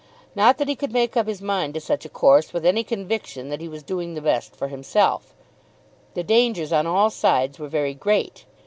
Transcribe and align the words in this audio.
Not 0.33 0.57
that 0.57 0.67
he 0.67 0.75
could 0.75 0.91
make 0.91 1.15
up 1.15 1.27
his 1.27 1.43
mind 1.43 1.75
to 1.75 1.79
such 1.79 2.05
a 2.05 2.09
course 2.09 2.53
with 2.53 2.65
any 2.65 2.83
conviction 2.83 3.49
that 3.49 3.61
he 3.61 3.67
was 3.67 3.83
doing 3.83 4.15
the 4.15 4.19
best 4.21 4.55
for 4.55 4.67
himself. 4.67 5.31
The 6.15 6.23
dangers 6.23 6.73
on 6.73 6.87
all 6.87 7.11
sides 7.11 7.59
were 7.59 7.67
very 7.67 7.93
great! 7.93 8.45